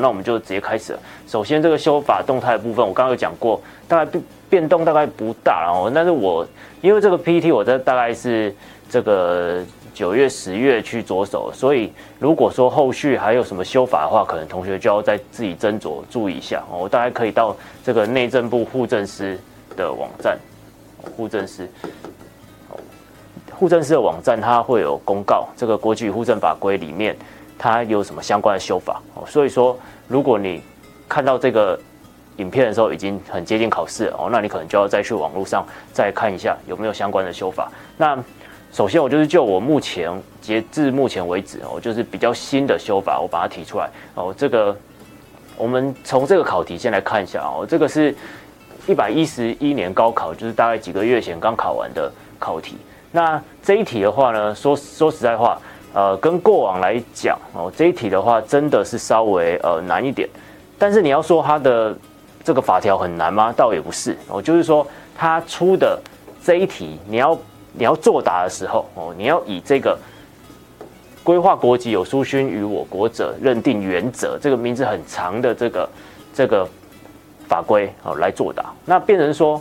[0.00, 1.00] 那我们就直接开始了。
[1.26, 6.46] 首先，这个修法动态部分，我刚刚有讲过，大概变变动大概不大，然后，但是我
[6.80, 8.54] 因为这个 PPT 我在大概是
[8.88, 9.60] 这个
[9.92, 16.62] 九月、十月去着手，所以如果说后续还有什么修法的话，可能同学就要再自己斟酌注意一下。
[16.70, 19.36] 我大概可以到这个内政部户政司
[19.76, 20.38] 的网站，
[21.02, 21.68] 户政司，
[23.58, 27.16] 户政司的网站它会有公告，这个国籍与户政法规里面。
[27.60, 29.26] 它有什么相关的修法哦？
[29.26, 29.76] 所以说，
[30.06, 30.62] 如果你
[31.08, 31.76] 看到这个
[32.36, 37.68] 影片的时候已经很接近考试哦，那你可能就要再去网络上再看一下有没有相关的修法。
[37.96, 38.16] 那
[38.72, 40.08] 首先我就是就我目前
[40.40, 44.32] 截至目前为止哦，就是比较新的修法，我把它提出来哦。
[44.38, 44.76] 这个
[45.56, 48.14] 我们从这个考题先来看一下哦，这个是
[48.86, 52.76] 一百一十一年高考，就是大概几个月前刚考完的考题。
[53.12, 55.58] 那这一题的话呢，说说实在话。
[55.94, 60.28] 呃，跟过往来讲哦，这一题的话真的是稍微呃难一点，
[60.78, 61.96] 但是你要说它的
[62.44, 63.52] 这个法条很难吗？
[63.56, 64.86] 倒也不是哦，就是说
[65.16, 65.98] 它出的
[66.44, 67.36] 这一题，你要
[67.72, 69.98] 你要作答的时候哦，你要以这个
[71.24, 75.88] 规划国籍有书勋于我国者认定原则这个名字很长的这个
[76.34, 76.68] 这个
[77.48, 79.60] 法规哦来作答，那变成说。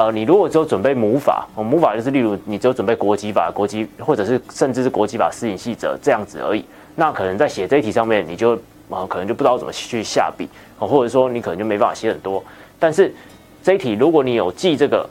[0.00, 6.64] 呃，你如果只有准备母法，哦，母法就是例如你只有准备国籍法、国籍或者是甚至是国籍法施行细则这样子而已，
[6.96, 8.54] 那可能在写这一题上面，你就
[8.88, 12.42] 啊可能就不知道怎么去下笔，哦，或者说你可能就没办法写很多。
[12.78, 13.14] 但是
[13.62, 15.06] 这一题如果你有记这个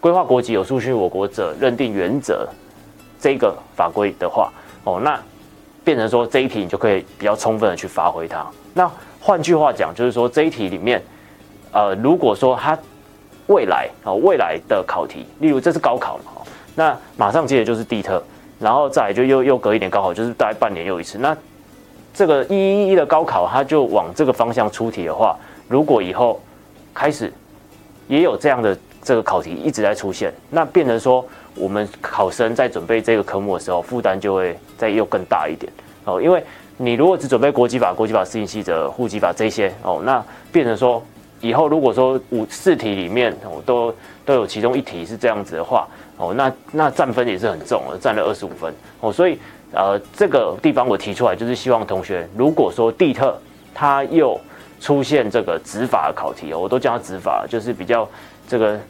[0.00, 2.44] 规划国籍有数据我国者认定原则
[3.20, 4.50] 这个法规的话，
[4.82, 5.16] 哦，那
[5.84, 8.44] 变成说这一题你就可以比较充分的去发挥它。
[8.74, 11.00] 那换句话讲，就是说这一题里面，
[11.70, 12.76] 呃，如果说它
[13.48, 16.32] 未来啊，未来的考题，例如这是高考嘛，
[16.74, 18.22] 那马上接着就是地特，
[18.60, 21.18] 然后再来就又又隔一年高考，就是大概半年又一次。
[21.18, 21.36] 那
[22.12, 25.34] 这个一一一的高考，它就往这个方向出题的话，
[25.66, 26.40] 如果以后
[26.92, 27.32] 开始
[28.06, 35.72] 也有这样的这个考题一直在出现，那变成说我们考生在准备这个科目的时候，负担就会再又更大一点
[36.04, 36.20] 哦。
[36.20, 36.44] 因为
[36.76, 40.22] 你如果只准备国籍法、国籍法适应细则、户籍法这些哦，那
[40.52, 41.02] 变成说。
[41.40, 43.94] 以后如果说五四题里面哦都
[44.24, 49.12] 都有其中一题是这样子的话哦，那那占分也是很重的，占了二十五分哦。
[49.12, 49.38] 所以
[49.72, 53.38] 呃这个地方我提出来就是希望同学，如果说地特
[53.72, 54.38] 他又
[54.80, 58.08] 出现这个执法的考题哦，我都叫他执法，就是比较
[58.48, 58.80] 这个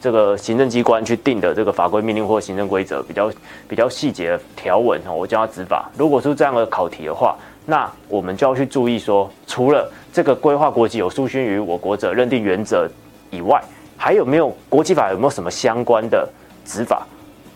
[0.00, 3.30] 这个行政机关去定的这个法规命令或行政规则比较
[3.68, 5.90] 比较细节的条文哦，我叫他执法。
[5.98, 12.88] 如果是这样的考题的话，那我们就要去注意说，除了这个规划国籍有疏勋于我国者认定原则
[13.30, 13.62] 以外，
[13.96, 16.28] 还有没有国籍法有没有什么相关的
[16.64, 17.06] 执法，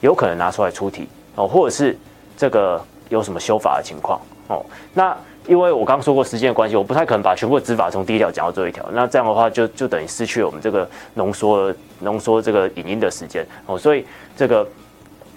[0.00, 1.98] 有可能拿出来出题哦，或者是
[2.36, 4.64] 这个有什么修法的情况哦？
[4.92, 5.16] 那
[5.46, 14.66] 因为我刚说过时间的关系，我不太可能把全部的执法从第一条讲到最后一条，那这样的话就就等于失去了我们这个浓缩浓缩这个影音的时间哦，所以这个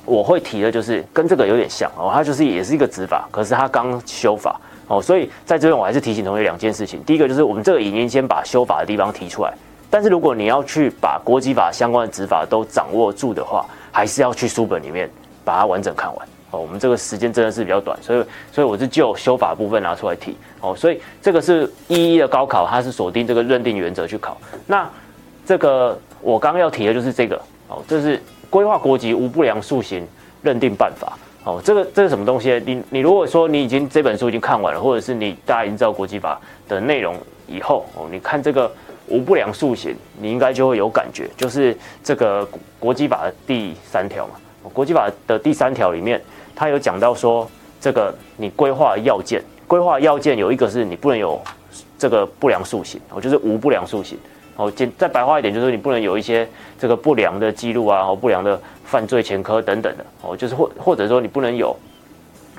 [0.06, 4.62] 我会提的就是跟这个有点像哦，它就是也是一个执法，可是它刚修法。
[4.88, 7.04] 哦，所以在这边我还是提醒同学两件事情。
[7.04, 9.54] 第一个就是我们这个已经先把修法的地方提出来，
[9.90, 15.10] 但是如果你要去把国籍法相关的执法都掌握住的话，还是要去书本里面
[15.44, 16.28] 把它完整看完。
[16.52, 20.38] 哦，我们这个时间真的是比较短，所以所以我是就修法部分拿出来提。
[20.62, 24.38] 哦，所以这个是一一的高考，它是锁定这个认定原则去考。
[24.66, 24.90] 那
[25.46, 27.36] 这个我刚要提的就是这个。
[27.70, 30.08] 哦，这是规划国籍无不良塑形
[30.42, 31.20] 认定办法。
[31.48, 32.62] 哦，这个这是什么东西？
[32.66, 36.38] 你你如果说你已经这本书已经看完了，或者是你大家已经知道国际法
[36.68, 37.16] 的内容
[37.48, 38.70] 以后，哦，你看这个
[39.08, 42.46] 无不良数刑，你应该就会有感觉，就是这个
[42.78, 44.34] 国际法的第三条嘛。
[44.74, 46.22] 国际法的第三条里面，
[46.54, 51.42] 它有讲到说，这个你规划要件，规划要件有一个是你不能有
[51.98, 54.18] 这个不良数刑，哦，就是无不良数刑。
[54.58, 56.46] 哦，简再白话一点，就是你不能有一些
[56.80, 60.06] 这个不良的记录啊，或不良的犯罪前科等等的。
[60.22, 61.76] 哦，就是或或者说你不能有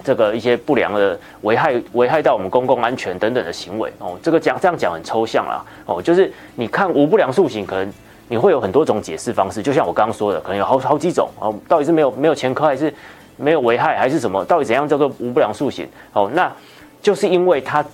[0.05, 3.93] 这个一些不良的危害危害到我们公共安全等等的行为。
[3.99, 5.65] 哦，这个讲这样讲很抽象啦。
[5.87, 7.93] 哦，就是你看无不良数刑，可能
[8.29, 9.63] 你会有很多种解释方式。
[9.63, 11.29] 就像我刚刚说的，可能有好好几种。
[11.41, 12.93] 哦，到底是没有没有前科，还是
[13.37, 14.45] 没有危害，还是什么？
[14.45, 15.89] 到底怎样叫做无不良数刑？
[16.13, 16.53] 哦，那
[17.01, 17.85] 就是因为它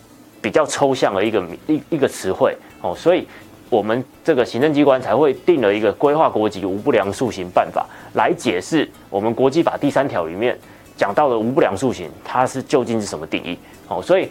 [0.43, 2.57] 比较抽象的一个一一个词汇。
[2.83, 3.27] 哦，所以。
[3.71, 10.57] 我们这个行政机关才会定了一个规划国籍无不良数刑办法，来解释我们国际法第三条里面
[10.97, 13.59] 讲到的无不良数刑，它是究竟是什么定义？
[13.89, 14.29] 哦，所以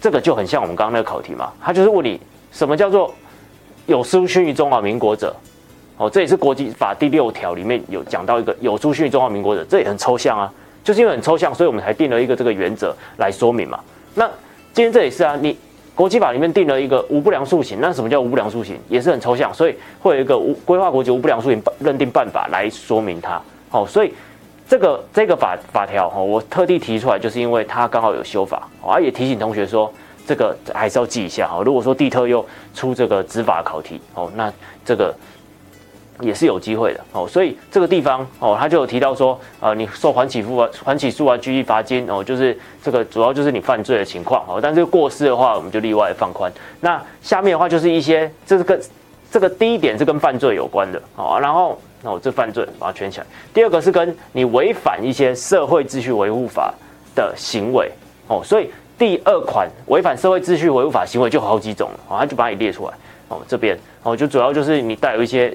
[0.00, 2.20] 这个就很像我们刚刚那个考题嘛，它就是问你
[2.50, 3.14] 什么叫做
[3.86, 5.34] 有书勋于中华民国者
[5.96, 10.52] 哦，这也是国际法第六条里面有讲到一个有出信于中华民国者，这也很抽象啊，
[10.82, 13.78] 就是因为很抽象，所以我们才定了一个这个原则来说明嘛。
[14.14, 14.28] 那
[14.72, 15.56] 今天这也是啊，你
[15.94, 18.76] 国际法里面定了一个无不良数刑，那什么叫无不良数刑？
[18.88, 23.40] 也是很抽象，所以会有一个无规划国际无不良数刑认定办法来说明它。
[23.70, 24.12] 好，所以
[24.68, 29.92] 这个这个法法条哈，我特地提出来，就是因为它刚好有修法，啊，也提醒同学说。
[30.26, 31.60] 这个还是要记一下哈。
[31.62, 32.42] 如果说地特又
[32.74, 34.50] 出这个执法考题哦，那
[34.82, 35.14] 这个
[36.20, 37.26] 也是有机会的哦。
[37.28, 44.58] 所以这个地方哦，他就有提到说，呃，你受缓起诉啊、缓起诉啊、拘役罚金哦，就是这个主要就是你犯罪的情况哦。
[44.62, 46.52] 但是过失的话，我们就例外放宽。
[46.80, 48.80] 那下面的话就是一些，这是跟
[49.30, 51.38] 这个第一点是跟犯罪有关的哦。
[51.40, 53.26] 然后哦，这犯罪把它圈起来。
[53.52, 56.72] 第二个是跟你违反一些社会秩序维护法
[57.14, 57.90] 的行为
[58.28, 58.70] 哦，所以。
[58.96, 62.94] 第二款违反社会秩序维护法行为就好几种了，哦，他就把你列出来，
[63.26, 65.52] 哦，这边哦，就主要就是你带有一些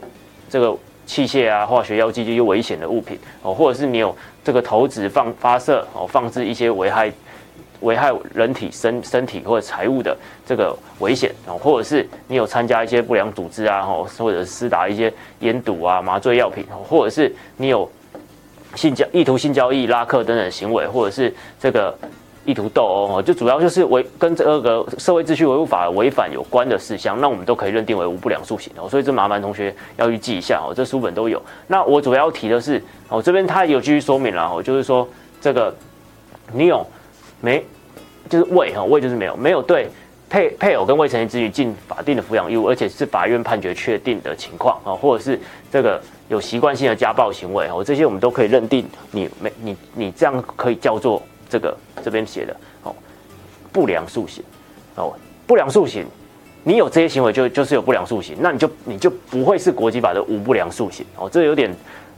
[0.49, 0.75] 这个
[1.05, 7.11] 器械啊、化学药剂，这些危险的物品，哦，或者是你有这个投掷、放发射、哦，放置一些危害
[7.81, 17.89] 危害人体身身体或者财物的这个危险，哦，或者是你有参加一些不良组织啊，哦，或者是施打一些烟毒啊、麻醉药品，或者是你有
[18.75, 21.97] 性交意图性交易、拉客等等行为，或者是这个。
[22.45, 28.89] 意图斗殴哦，就主要就是违跟这个社会秩序维护法违反有关的事项，那我们都可以认定为无不良数行哦。
[28.89, 31.41] 所以这麻烦同学要去记一下哦，这书本都有。
[31.67, 35.07] 那我主要提的是哦，这边他有继续说明了哦，就是说
[35.41, 35.75] 这个
[36.53, 36.85] 你有
[37.41, 37.63] 没
[38.29, 39.87] 就是未哈未就是没有没有对
[40.29, 45.39] 配配偶跟未成年子女尽法定的抚养义务，而且是法院判决确定的情况啊，或者是
[45.71, 51.21] 这个有习惯性的家暴行为哦，这些我们都可以认定你没你你这样可以叫做。
[51.49, 52.95] 这个这边写的哦，
[53.71, 54.43] 不良数刑
[54.95, 55.13] 哦，
[55.47, 56.05] 不良数刑，
[56.63, 61.73] 你有这些行为就就是有不良数刑，那你就你就不会是国际法的无不良数刑哦，这有点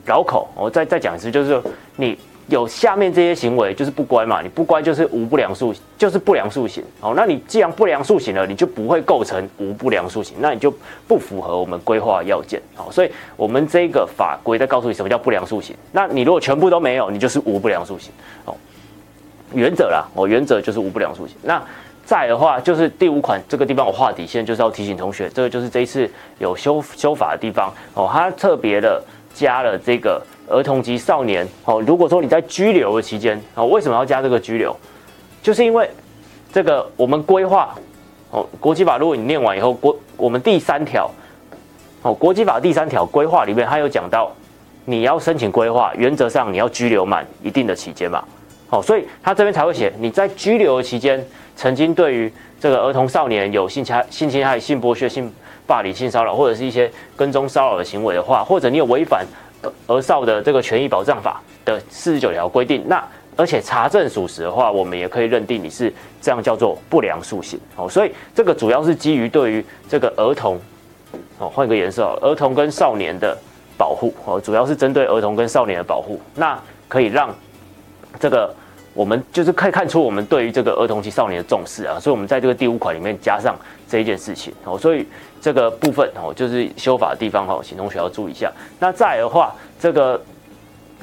[0.05, 1.61] 绕口，我再再讲一次，就是
[1.95, 2.17] 你
[2.47, 10.73] 有下面这些行为就是不乖嘛，你不乖就是无不良数，就是不良数刑哦，那你既然不良数刑了，你就不会构成无不良数刑，那你就
[11.07, 12.61] 不符合我们规划要件。
[12.75, 18.11] 哦，所以我们这个法规在告诉你什么叫不良数刑，那你如果全部都没有，你就是无不良数刑
[18.43, 18.53] 哦。
[19.53, 21.35] 原则啦，哦，原则就是无不良数刑。
[21.43, 21.61] 那
[22.03, 26.09] 再的话，就是第五款这个地方我画底线，就是要提醒同学，这个就是这一次
[26.39, 29.01] 有修修法的地方哦，它特别的
[29.33, 31.81] 加了这个儿童及少年哦。
[31.85, 34.75] 如果说你在拘留的期间哦，为什么要加这个拘留？
[35.41, 35.89] 就是因为
[36.51, 37.73] 这个我们规划
[38.31, 41.09] 哦，国际法如果你念完以后，国我们第三条
[42.01, 44.31] 哦，国际法第三条规划里面，它有讲到
[44.83, 48.21] 你要申请规划，原则上你要拘留满一定的期间嘛。
[48.71, 51.23] 哦，所以他这边才会写，你在拘留的期间，
[51.57, 55.29] 曾经对于这个儿童少年有性侵、性侵害、性剥削、性
[55.67, 59.25] 霸凌、性骚扰，或者是一些跟踪骚扰的行为的话，或者你有违反
[59.87, 67.59] 儿少的这个权益保障法的四十九条规定，那而且查证属实的话，我们也可以认定你是这样叫做不良数刑。
[67.75, 70.57] 哦，所以这个主要是基于对于这个儿童，
[71.39, 73.37] 哦，换个颜色，儿童跟少年的
[73.77, 76.57] 保护，哦，主要是针对儿童跟少年的保护，那
[76.87, 77.35] 可以让
[78.17, 78.55] 这个。
[78.93, 83.55] 我们就是可以看出我们对于这个儿童期少年的重视啊，所以我们在这个第五款里面加上
[83.87, 85.07] 这一件事情哦，所以
[85.39, 88.51] 这个部分哦就是修法的地方哦，请同学要注意一下。
[88.79, 90.21] 那再的话，这个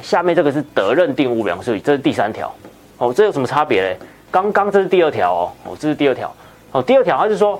[0.02, 2.54] 下面这个是得认定无不良数刑，这是第三条
[2.98, 3.96] 哦，这有什么差别嘞？
[4.30, 6.30] 刚刚这是第二条哦，哦这是第二条
[6.72, 7.58] 哦，第二条它是说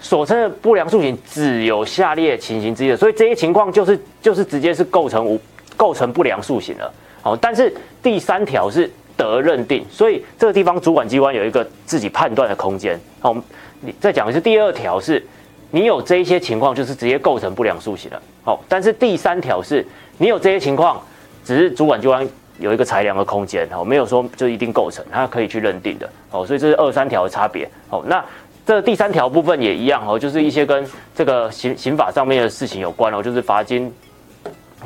[0.00, 5.40] 所称的不良数刑只有下列情形之一的，所以这些情况就是就是直接是构成无
[5.76, 6.94] 构成不良数刑了
[7.24, 8.88] 哦，但是第三条是。
[9.16, 12.98] 得认定，所以这个地方主管机关有一个自己判断的空间。
[13.20, 13.34] 好，
[13.80, 15.24] 你再讲一次，第二条是，
[15.70, 18.22] 你有这一些情况，就是直接构成不良数刑了。
[18.42, 19.86] 好，但是第三条是，
[20.18, 21.00] 你有这些情况，
[21.44, 22.26] 只是主管机关
[22.58, 26.08] 有一个裁量的空间，好，没有说就一定构成，它可以去认定的。
[26.28, 27.68] 好，所以这是二三条的差别。
[27.88, 28.24] 好，那
[28.66, 33.92] 这第三条部分也一样哦，就是一些跟这个刑刑法上面的事情有关哦，就是罚金。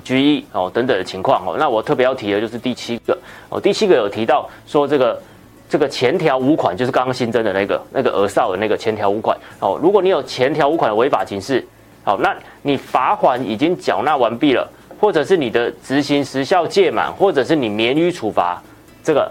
[0.03, 3.17] 拘役哦等等的情况哦，那我特别要提的就是第七个
[3.49, 5.23] 哦，第七个有提到说这个
[5.69, 11.67] 这个前条五款就是刚刚新增的那个那个额少的那个前条五款哦，如果你有前条五款的违法情事，
[12.05, 14.67] 好，那你罚款已经缴纳完毕了，
[15.01, 18.63] 或者是你的执行时效届满，或者是你免予处罚
[19.03, 19.31] 这个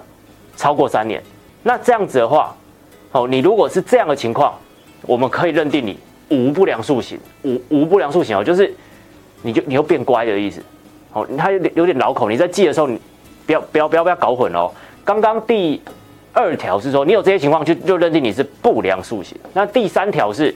[0.56, 1.22] 超过三年，
[1.64, 2.56] 那这样子的话，
[3.12, 4.54] 哦，你如果是这样的情况，
[5.04, 5.98] 我们可以认定你
[6.30, 8.74] 无不良数刑，无无不良数刑哦，就是。
[9.42, 10.62] 你就你又变乖的意思，
[11.14, 12.30] 哦，他有点有点绕口。
[12.30, 13.00] 你在记的时候，你
[13.46, 14.72] 不要不要不要不要搞混哦。
[15.06, 15.82] 刚刚第
[16.34, 20.54] 二条是说你有这些情况就就认定你是不良数刑，那第三条是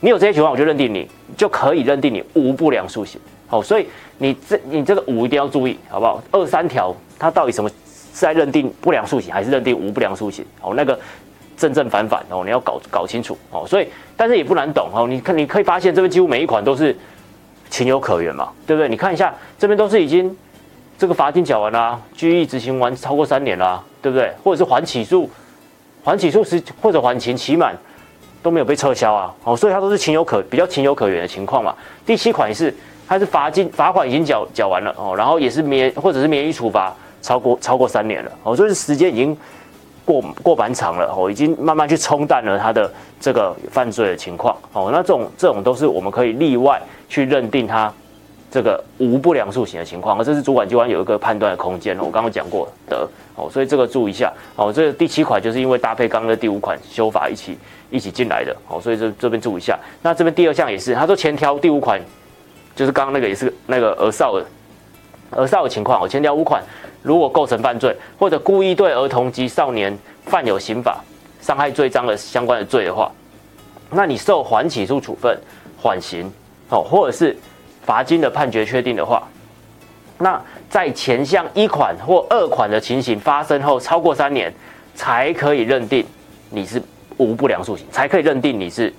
[0.00, 3.20] 你有这些情况我就认定你就可以认定你无不良数刑。
[3.50, 3.86] 哦，所以
[4.18, 6.22] 你这你这个五一定要注意，好不好？
[6.32, 7.74] 二三条它到底什么是
[8.12, 10.44] 在认定不良数型，还是认定无不良数型？
[10.60, 10.98] 哦，那个
[11.56, 13.64] 正正反反哦，你要搞搞清楚哦。
[13.66, 15.06] 所以，但是也不难懂哦。
[15.06, 16.96] 你看，你可以发现这边几乎每一款都是
[17.76, 18.88] 情有可原嘛，对不对？
[18.88, 20.36] 你看一下这边都是已经
[20.96, 24.32] 这个罚金缴完啦，拘役执行完超过三年啦，对不对？
[24.42, 25.28] 或者是缓起诉，
[26.02, 27.76] 缓起诉时或者缓期期满。
[28.44, 31.74] 都没有被撤销啊，哦，所以它都是情有可比较情有可原的情况嘛。
[32.04, 32.74] 第七款也是，
[33.08, 39.34] 它是罚金罚款已经缴缴完了哦，然后也是免或者是免予处罚超过超过三年了哦，所以时间已经
[40.04, 44.90] 过过板场了哦，已经慢慢去冲淡了他的这个犯罪的情况哦。
[44.92, 47.92] 那这种这种都是我们可以例外去认定他
[48.50, 51.98] 这个无不良数型的情况，而这是主管机关有一个判断的空间。
[51.98, 54.72] 我刚刚讲过的哦，所以这个注意一下哦。
[54.72, 57.58] 这第七款就是因为搭配刚刚的第五款修法一起。
[57.90, 59.78] 一起进来的哦，所以这这边注意一下。
[60.02, 62.00] 那这边第二项也是，他说前条第五款，
[62.74, 64.44] 就是刚刚那个也是那个儿少的
[65.30, 66.08] 儿少的情况哦。
[66.08, 66.60] 前条五款
[67.04, 71.04] 如果构成犯罪，或者故意对儿童及少年犯有刑法
[71.40, 73.12] 伤害罪章的相关的罪的话，
[73.90, 75.38] 那你受缓起诉处分、
[75.80, 76.32] 缓刑
[76.70, 77.36] 哦，或者是
[77.82, 79.22] 罚金的判决确定的话，
[80.18, 84.52] 那在前项一款或二款的情形发生后超过三年，
[84.94, 86.04] 才可以认定
[86.50, 86.82] 你是。
[87.16, 88.92] 无不良数型才可以认定你是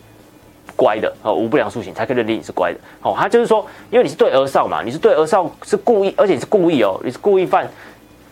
[0.78, 3.14] 乖的哦，无不良数型才可以认定你是乖的哦。
[3.14, 7.70] 他就是说，因为你是对儿少嘛，你是对儿少是故意，而且是故意哦，你是故意犯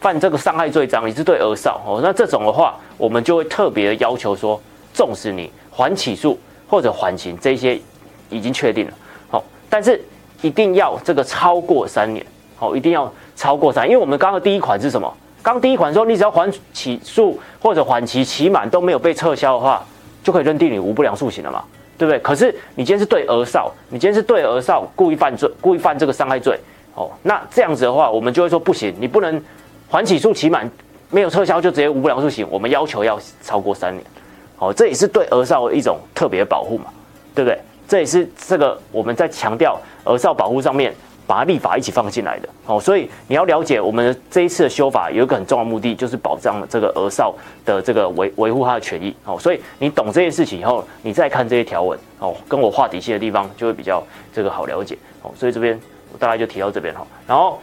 [0.03, 2.01] 犯这个伤害罪章，你是对儿少哦。
[2.03, 4.62] 那这种的话，我们就会特别的要求说，
[4.93, 7.79] 重视你缓起诉或者缓刑这些
[8.29, 8.93] 已经确定了
[9.31, 10.03] 哦，但是
[10.41, 12.25] 一定要这个超过三年
[12.60, 15.10] 哦，一定要超过三，因为我们刚刚第一款是什么？
[15.41, 19.81] 刚第一款说，你只要缓起诉或者缓期期满都没有被撤销的话，
[20.22, 21.63] 就可以认定你无不良诉行了嘛，
[21.98, 22.19] 对不对？
[22.19, 26.60] 可是你今天是对儿少，你今天是对儿少故意犯罪，故意犯这个伤害罪，
[26.93, 29.41] 哦，那这样子的话，我们就会说不行，你不能
[29.93, 30.67] 缓起诉期满
[31.12, 34.03] 没有撤销就直接无不良数型，我们要求要超过三年，
[34.57, 36.85] 哦，这也是对儿少的一种特别保护嘛，
[37.35, 37.59] 对不对？
[37.88, 40.91] 这也是这个我们在强调儿少保护上面。
[41.25, 47.33] 把它立法一起放进来的哦，所以你要了解我们这一次的修法有一个很重要的目的，就是保障这个儿少
[47.63, 49.39] 的这个维维护他的权益哦。
[49.39, 55.31] 所以你懂这件事情以后，你再看这些条文哦，跟我画底线的地方就会比较这个好了解哦。
[55.33, 55.79] 所以这边
[56.12, 57.57] 我大概就提到这边哈，然后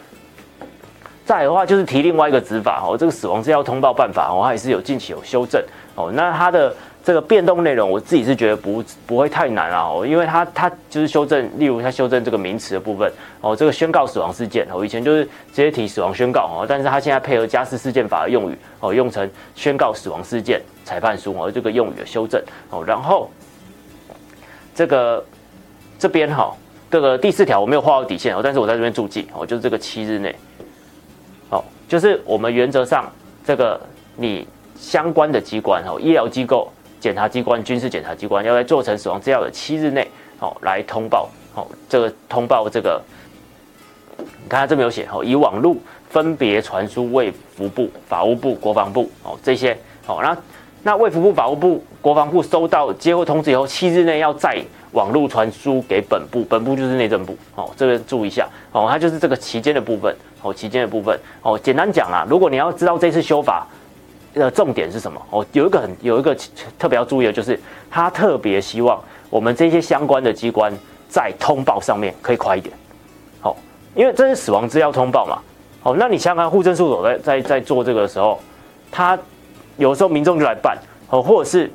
[1.31, 5.63] 再的话就是提另外一个执法哦，这个死亡资料通报办法哦，它也是有近期有修正
[5.95, 6.75] 哦，那它的。
[7.03, 13.11] 这个变动内容，我自己是觉得不不会太难啊，哦，因为它它就是修正，例如它修正这个名词的部分
[13.41, 23.27] 哦，这个宣告死亡事件哦，以前就是直接提死亡宣告哦，但是它现在配合家事事件法的用语哦，用成宣告死亡事件裁判书哦，这个用语的修正哦，然后
[24.75, 25.25] 这个
[25.97, 26.55] 这边哈，
[26.91, 30.35] 这个第四条我没有画到底线哦，但是我在这边注记哦，就是这个七日内，
[31.91, 33.11] 就是我们原则上
[33.45, 33.77] 这个
[34.15, 34.47] 你
[34.79, 36.71] 相关的机关哦，医疗机构。
[37.01, 40.07] 检察机关、军事检察机关要在做成死亡资料的七日内，
[40.39, 43.01] 哦，来通报，哦，这个通报这个，
[44.17, 45.75] 你看它这边有写，哦，以网络
[46.09, 50.37] 分别传输卫福部、法务部、国防部，哦，这些，哦，那
[50.83, 63.67] 那卫福部、法务部、国防部收到接获通知以后，七日内要再网络传输给本部，本部就是内政部，哦，这边注意一下，哦，它就是这个期间的部分，哦，期间的部分，哦，简单讲啊，如果你要知道这次修法。
[64.33, 65.21] 的重点是什么？
[65.29, 66.33] 哦，有一个很有一个
[66.79, 68.97] 特别要注意的，就是他特别希望
[69.29, 70.71] 我们这些相关的机关
[71.09, 72.73] 在通报上面可以快一点。
[73.41, 73.57] 好，
[73.93, 75.37] 因为这是死亡资料通报嘛。
[75.81, 78.39] 好，那你想想看，户政事务所在在在做这个的时候，
[78.89, 79.19] 他
[79.75, 80.77] 有时候民众就来办，
[81.09, 81.69] 哦，或者是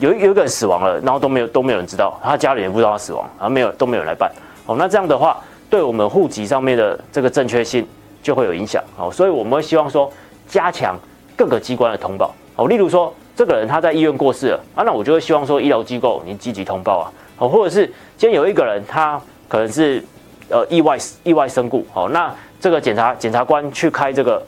[0.00, 4.28] 有有一个人死亡了，然后都没有都没有人知道，他家里人不知道他死亡，然后没有都没有人来办。
[4.66, 5.38] 哦，那这样的话，
[5.68, 7.86] 对我们户籍上面的这个正确性
[8.22, 8.82] 就会有影响。
[8.96, 10.10] 哦，所以我们会希望说
[10.48, 10.98] 加强。
[11.36, 17.86] 各个机关的通报哦，例如说这个人他在医院过世了啊，那我就会希望说医疗机构你积极通报啊，哦，或者是
[18.18, 20.04] 今天有一个人他可能是
[20.50, 22.30] 呃意外意外身故哦，那
[22.60, 24.42] 这个检察检察官去开这个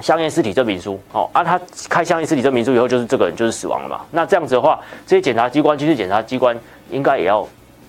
[0.00, 6.56] 相验尸体证明书哦，啊，他开相验尸体证明书以后，就是这个人就是死亡了嘛，那这样子的话，这些检察机关军事检察机关
[6.90, 7.46] 应该也要。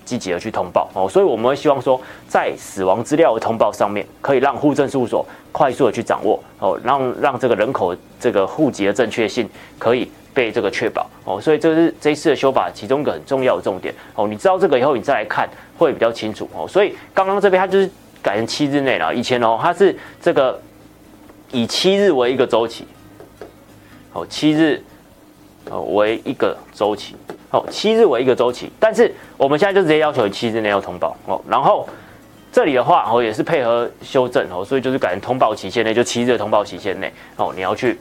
[0.08, 5.22] 积极的去通报哦，所以我们会希望说，在死亡资料的通报上面，可以让户政事务所
[5.52, 9.46] 快速的去掌握哦，让让这个人口这个户籍的正确性
[9.78, 14.26] 可以被这个确保哦，所以这是这一次的修法其中一个很重要的重点哦。
[14.26, 15.46] 你知道这个以后，你再来看
[15.76, 16.66] 会比较清楚哦。
[16.66, 17.90] 所以刚刚这边它就是
[18.22, 20.58] 改成七日内了，以前哦它是这个
[21.52, 22.86] 以七日为一个周期，
[24.12, 24.82] 哦七日
[25.70, 27.14] 哦为一个周期。
[27.50, 31.40] 哦，七日为一个周期，但是我们现在就直接要求七日内要通报哦。
[31.48, 31.88] 然后
[32.52, 37.98] 这里的话哦，也是配合修正哦，所以就是改成通报期限内，就七日的通报期限内哦，你要去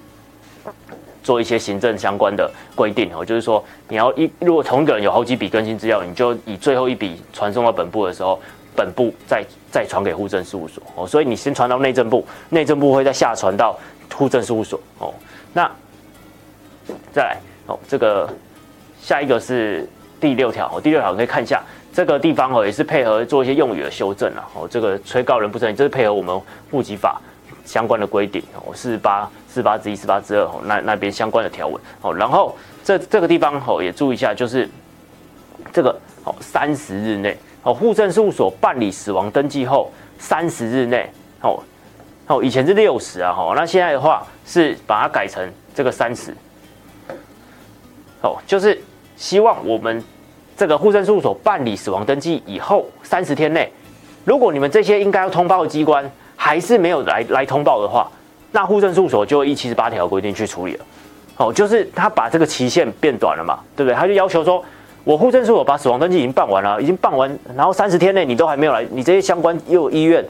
[1.24, 8.38] 做一些行政相关的规定哦，就是说你要一如果同一个人有好几笔更新资料，你就以最后一笔传送到本部的时候，
[8.78, 13.78] 本部再再传给户政事务所哦，所以你先传到内政部，内政部会再下传到
[14.16, 15.14] 户政事务所哦，
[15.52, 15.70] 那
[17.12, 18.30] 再来哦，这个
[19.02, 21.62] 下一个是第六条哦，第六条可以看一下。
[21.94, 24.48] 这个地方哦，也是配合做一些用语的修正啊。
[24.54, 27.20] 哦，这个催告人不成立，这是配合我们户籍法
[27.66, 32.14] 相关的规定哦，四八、四八之一、四八之二哦，那那边相关的条文哦。
[32.14, 34.70] 然后这这个地方哦，也注意一下，就是
[35.74, 35.90] 这个
[36.24, 37.36] 哦，三十日内
[37.68, 41.10] 哦，户政事务所办理死亡登记后三十日内
[41.42, 41.60] 哦
[42.28, 45.46] 哦，以前是六十啊哈，那现在的话是把它改成
[45.76, 46.34] 这个三十
[48.22, 48.82] 哦，就是
[49.18, 50.02] 希望我们。
[50.60, 53.72] 这个户政事务所办理死亡登记以后三十天内，
[54.26, 56.04] 如果你们这些应该要通报的机关
[56.36, 58.10] 还是没有来来通报的话，
[58.52, 60.86] 那户政事务所就依七十八条规定去处理了。
[61.38, 63.96] 哦，就是他把这个期限变短了嘛，对不对？
[63.96, 64.66] 他就要求说，
[65.08, 70.24] 我户政事我把死亡登记已经办完了，已经办完，然后三十天内你都还没有来，你这些相关又医院。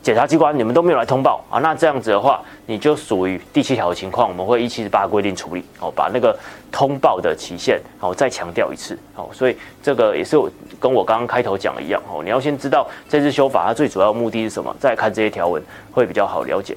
[0.00, 1.58] 检察机关，你们都没有来通报啊？
[1.60, 6.38] 那这样子的话，你就属于第七条的情况，我们会依七十八规定处理哦，把那个
[6.70, 9.28] 通报的期限哦再强调一次哦。
[9.32, 16.76] 所以这个也是我跟我刚刚开头讲的一样哦，你要先知道这次修法它最主要目的是什么，再看这些条文会比较好了解。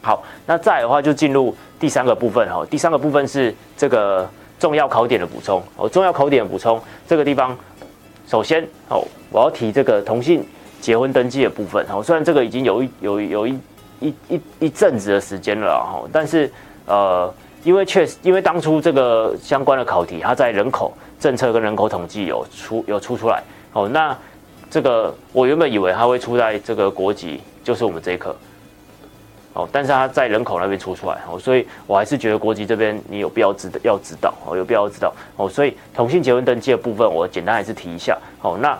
[0.00, 4.26] 好，那再的话就进入第三个部分哈，第三个部分是这个
[4.58, 5.62] 重要考点的补充。
[5.76, 7.56] 哦，重要考点的补充这个地方，
[8.26, 10.44] 首先哦，我要提这个同性。
[10.80, 13.58] 结婚登记的部分，哦，虽然这个已经有一有有一
[13.98, 16.48] 一一一阵子的时间了，哈，但是
[16.86, 17.34] 呃，
[17.64, 24.16] 因为确实，因为当初这个相关的考题，它在人口政策跟人口统计有出有出出来，哦，那
[24.70, 28.34] 这个我原本以为它会出在这个国籍，就是我们这一科，
[29.52, 38.78] 哦，但是它在人口那边出出来，哦，所以我还是觉得国籍这边你有必要知要知道，哦，有必要知道，哦，所以同性结婚登记的部分，我简单还是提一下，哦，那。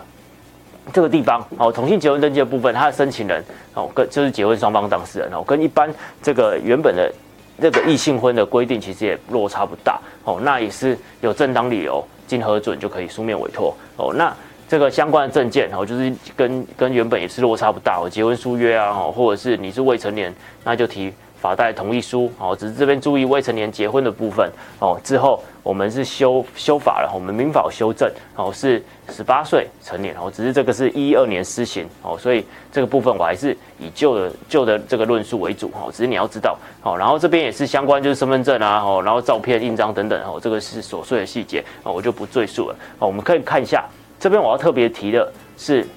[0.91, 3.43] 这个地方哦，同性结婚登记的部分，它的申请人
[3.75, 5.87] 哦，跟就是结婚双方当事人哦，跟一般
[6.19, 7.13] 这个原本的
[7.61, 14.35] 这个异性婚的规定其实也落差不大哦，那也是有正当理由经核准就可以书面委托哦，那
[14.69, 21.11] 这个相关的证件哦，就是跟跟原本也是落差不大哦，结婚书约啊，或者是你是未成年，那就提。
[21.41, 24.99] 法代同意书哦，只是这边注意未成年结婚的部分哦。
[25.01, 30.29] 之后我们是修修法了，我们民法修正哦，是十八岁成年哦。
[30.29, 35.89] 只是这个是一二年施行哦，所以这个部分我还是以旧的旧的这个论述为主哦。
[35.89, 43.07] 只是你要知道哦，然后这边也是相关就是身份证啊哦，然后照片印章等等哦，这个是琐碎的细节哦，我就不赘述了哦。
[43.07, 43.87] 我们可以看一下
[44.19, 45.87] 这边我要特别提的是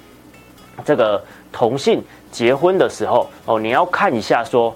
[0.85, 4.73] 这个同性结婚的时候哦，你要看一下说。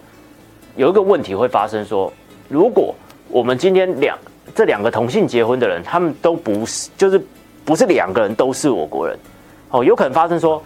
[0.75, 2.13] 有一个问题会发生，说
[2.47, 2.93] 如果
[3.29, 4.15] 我们今天两
[4.53, 7.19] 这两个同性结婚的人，他们都不是，就是
[7.65, 9.17] 不是两个人都是我国人，
[9.71, 10.61] 哦，有可能发生说，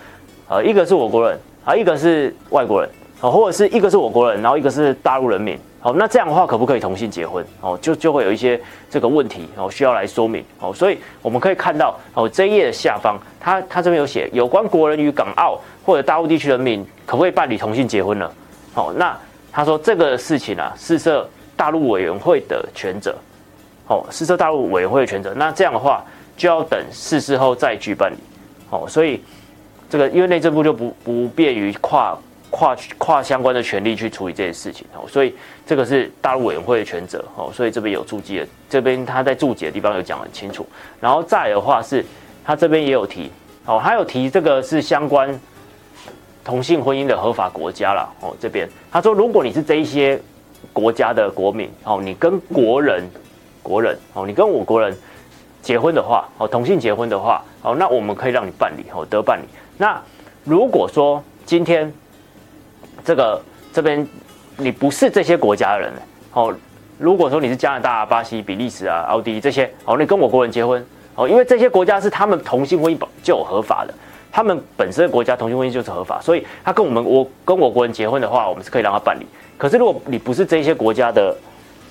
[0.50, 2.89] 呃，一个是我国人啊，一个是外国人，
[3.22, 7.46] 哦，或者是一个是我国人，然后一个是大陆人民，哦，那这样的话可不可以同性结婚？
[7.62, 18.32] 哦，就就会有一些这个问题，哦，需要来说明，哦，所以我们可以看到，哦，这一页的下方，它它这边有写，有关国人与港澳或者大陆地区人民可不可以办理同性结婚呢？
[18.76, 19.17] 哦，那。
[19.54, 23.13] 他说这个事情啊，是涉大陆委员会的权责，
[23.86, 25.34] 哦，是涉大陆委员会的权责。
[25.34, 26.02] 那这样的话，
[26.38, 28.15] 就要等逝世后再去办理，
[28.70, 29.22] 哦，所以
[29.89, 32.17] 这个因为内政部就不不便于跨
[32.52, 35.34] 跨跨相关的权力去处理这些事情，哦，所以
[35.66, 40.64] 这个是大陆委员会的权责，哦，所以这边有注记的，这边他在注解的地方有讲很清楚。
[41.00, 42.06] 然后再的话是，
[42.46, 43.32] 他这边也有提，
[43.66, 45.40] 哦，还有提这个是相关。
[46.44, 50.20] 同性婚姻的合法国家了哦，这边他说，如果你是这一些
[50.74, 53.08] 国家的国民哦，你跟国人
[53.62, 54.98] 国人哦，你跟我国人
[55.62, 59.44] 结婚的话哦，同性结婚的话哦，那我们可以让你办理哦，得办理。
[59.78, 60.02] 那
[60.44, 61.94] 如果说今天
[63.04, 63.42] 这个
[63.74, 64.08] 这边
[64.58, 65.92] 你不是这些国家的人
[66.34, 66.54] 哦，
[66.98, 70.86] 如果说你是加拿大、巴西、比利时啊、奥地利这些哦，你跟我国人结婚
[71.16, 73.94] 哦，因为这些国家是他们同性婚姻就合法的。
[74.34, 79.26] 他们本身的国家同性婚姻就是合法，所以他跟我们我跟我国人结婚的话，我们是可以让他办理。
[79.58, 81.36] 可是如果你不是这些国家的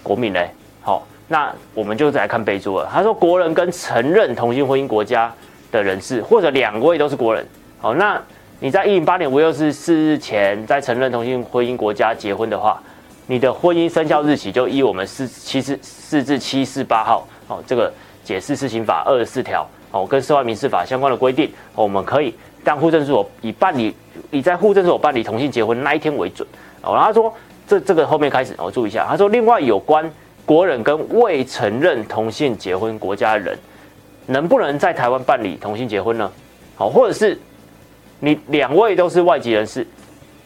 [0.02, 0.40] 国民呢？
[0.80, 2.88] 好，那我们就再来看备注了。
[2.90, 5.30] 他说，国人跟承认同性婚姻国家
[5.70, 7.46] 的人士，或者两位都是国人，
[7.78, 8.18] 好，那
[8.62, 12.78] 你在一零八年五月二十四日前在承认同性婚姻国家结婚的话，
[13.26, 17.90] 你的婚姻生效日期就依我们四七四四至七四八号，哦，这个
[18.22, 19.66] 解释施行法二十四条。
[19.92, 23.96] 哦，跟涉外民事法相关的规定，我们可以当户政所以办理
[24.30, 26.46] 以在户政所办理同性结婚那一天为准。
[26.82, 27.34] 哦，然后他说
[27.66, 30.08] 这这个后面开始，哦、注意一下，他说另外有关
[30.44, 33.58] 国人跟未承认同性结婚国家的人，
[34.26, 36.30] 能不能在台湾办理同性结婚呢？
[36.76, 37.36] 好，或者是
[38.20, 39.86] 你两位都是外籍人士，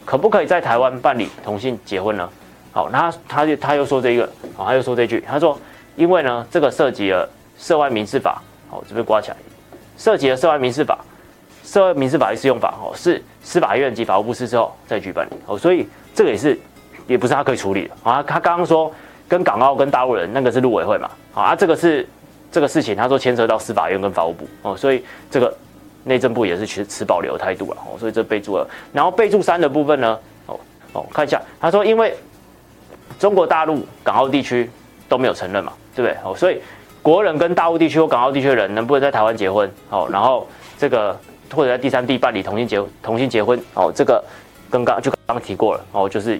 [0.03, 2.27] 可不可以在台湾办理同性结婚呢？
[2.71, 5.59] 好，那他他就他又说这一个，好，他又说这句，他说
[5.95, 9.37] 因为呢这个涉及了涉外民事法，好，这边挂起来，
[9.97, 10.97] 涉及了涉外民事法，
[11.63, 16.59] 涉外民事法律适用法，哦，是司法院及法务部事之后再举办理，哦，所以这个也是
[17.07, 18.91] 也不是他可以处理的，啊，他刚刚说
[19.27, 22.07] 跟港澳跟大陆人那个是陆委会嘛，啊，这个是。
[22.51, 25.53] 这个事情，他说牵扯到司法院跟法务部哦，所以这个
[26.05, 28.65] 内政部也是持持保留态度了哦，所以这备注了。
[28.93, 30.57] 然后备注三的部分呢，哦
[30.93, 32.15] 哦，看一下，他说因为
[33.19, 34.69] 中国大陆、港澳地区
[35.09, 36.17] 都没有承认嘛，对不对？
[36.23, 36.61] 哦，所以
[37.01, 39.69] 国人跟大陆地区或港澳地区的人能不能在台湾结婚？
[39.89, 41.19] 哦，然后这个
[41.53, 43.59] 或者在第三地办理同性结同性结婚？
[43.73, 44.23] 哦，这个
[44.69, 46.39] 跟刚就刚提过了哦，就是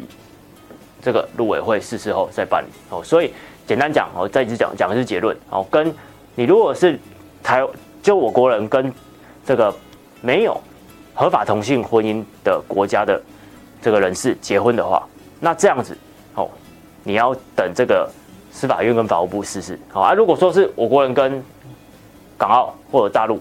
[1.02, 3.34] 这个陆委会释字后再办理哦，所以。
[3.68, 5.66] 简单讲，哦再一次讲讲的是结论哦。
[5.72, 5.92] 跟
[6.36, 7.00] 你如果是
[7.42, 7.66] 台
[8.04, 8.94] 就我国人跟
[9.46, 9.74] 这个
[10.22, 10.60] 没有
[11.14, 13.22] 合法同性婚姻的国家的
[13.82, 15.08] 这个人士结婚的话，
[15.40, 15.96] 那这样子
[16.34, 16.50] 哦，
[17.04, 18.10] 你要等这个
[18.52, 20.14] 司法院跟法务部试试好啊。
[20.14, 21.44] 如果说是我国人跟
[22.38, 23.40] 港澳或者大陆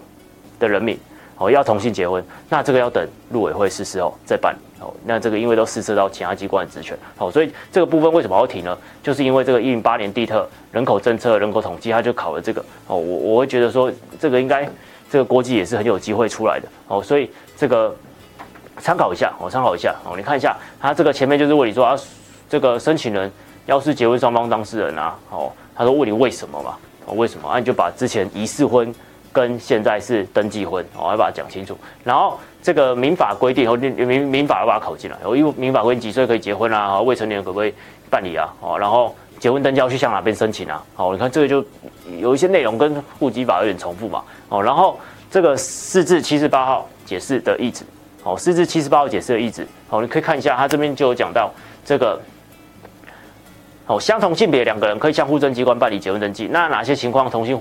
[0.59, 0.99] 的人民
[1.39, 4.55] 哦要同性结婚，那这个要等陆委会试试后再办。
[5.07, 8.77] 那这个因为都涉及到其他机关的职权，好，所以这个部分为什么要提呢？
[9.03, 12.95] 就是因为这个一零八年地特人口政策、人口统计，他就考了这个哦。
[12.95, 13.91] 我我会觉得说，
[14.21, 14.69] 这个应该
[15.15, 17.01] 这个国际也是很有机会出来的哦。
[17.01, 17.95] 所以这个
[18.79, 20.17] 参考一下，我参考一下哦。
[20.17, 21.97] 你看一下，他这个前面就是问你说啊，
[22.49, 23.31] 这个申请人
[23.67, 26.75] 要是结婚双方当事人啊，哦，他说问你为什么嘛？
[27.07, 27.49] 哦，为什么？
[27.49, 28.93] 啊，你就把之前疑似婚
[29.33, 32.37] 跟现在是登记婚，哦要把它讲清楚，然后。
[32.65, 35.19] 这个民法规定，哦，民民法要把它考进来。
[35.23, 36.99] 哦，因为民法规定几岁可以结婚啊？
[36.99, 37.75] 未成年可不可以
[38.09, 38.49] 办理啊？
[38.63, 40.83] 哦，然后结婚登记要去向哪边申请啊？
[40.97, 41.65] 哦，你看这个就
[42.19, 44.23] 有一些内容跟户籍法有点重复嘛。
[44.49, 44.99] 哦，然后
[45.31, 47.85] 这个四至七十八号解释的意旨，
[48.23, 51.53] 哦，四至七十八号解释的意旨，哦，你可以看一下，他这边就有讲到
[51.85, 52.21] 这个，
[53.87, 57.61] 哦，相同性别两个人可以向户政机关办理结婚登记，那哪些情况同性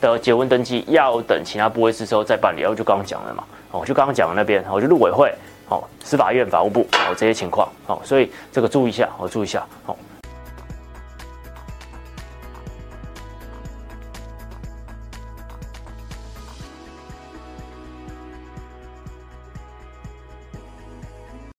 [0.00, 2.60] 的结婚登记要等其他部位是时候再办理？
[2.60, 3.44] 然后就刚刚讲了嘛。
[3.70, 5.32] 哦，就刚刚讲的那边，哦，就陆委会，
[5.70, 9.96] 哦，司法院、法务部，哦，这些情况，哦，所以这个注意一下，哦，注意一下，哦。